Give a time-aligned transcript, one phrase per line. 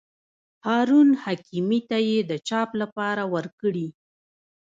[0.65, 3.87] هارون حکیمي ته یې د چاپ لپاره ورکړي.